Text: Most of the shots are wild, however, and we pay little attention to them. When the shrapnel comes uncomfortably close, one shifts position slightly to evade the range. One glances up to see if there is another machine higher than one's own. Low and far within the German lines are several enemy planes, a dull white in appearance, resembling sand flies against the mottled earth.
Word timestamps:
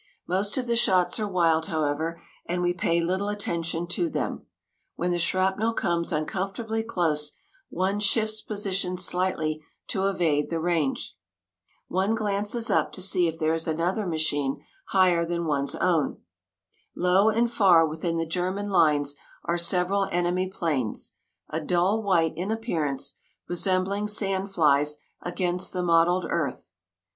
Most 0.27 0.57
of 0.57 0.65
the 0.65 0.75
shots 0.75 1.19
are 1.19 1.27
wild, 1.27 1.67
however, 1.67 2.19
and 2.47 2.63
we 2.63 2.73
pay 2.73 3.01
little 3.01 3.29
attention 3.29 3.85
to 3.89 4.09
them. 4.09 4.47
When 4.95 5.11
the 5.11 5.19
shrapnel 5.19 5.73
comes 5.75 6.11
uncomfortably 6.11 6.81
close, 6.81 7.33
one 7.69 7.99
shifts 7.99 8.41
position 8.41 8.97
slightly 8.97 9.63
to 9.89 10.07
evade 10.07 10.49
the 10.49 10.59
range. 10.59 11.15
One 11.87 12.15
glances 12.15 12.71
up 12.71 12.91
to 12.93 13.01
see 13.03 13.27
if 13.27 13.37
there 13.37 13.53
is 13.53 13.67
another 13.67 14.07
machine 14.07 14.65
higher 14.87 15.23
than 15.23 15.45
one's 15.45 15.75
own. 15.75 16.21
Low 16.95 17.29
and 17.29 17.47
far 17.51 17.85
within 17.87 18.17
the 18.17 18.25
German 18.25 18.71
lines 18.71 19.15
are 19.45 19.59
several 19.59 20.09
enemy 20.11 20.47
planes, 20.49 21.13
a 21.47 21.61
dull 21.61 22.01
white 22.01 22.33
in 22.35 22.49
appearance, 22.49 23.17
resembling 23.47 24.07
sand 24.07 24.49
flies 24.49 24.97
against 25.21 25.73
the 25.73 25.83
mottled 25.83 26.25
earth. 26.27 26.71